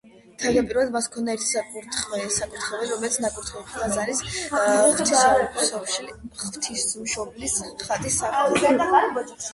[0.43, 4.23] თავდაპირველად მას ჰქონდა ერთი საკურთხეველი, რომელიც ნაკურთხი იყო ყაზანის
[4.55, 8.75] ღვთისმშობლის ხატის სახელზე.